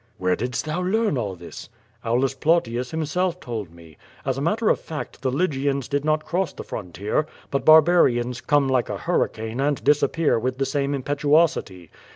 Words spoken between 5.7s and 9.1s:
did not cross the frontier, but barbarians come like a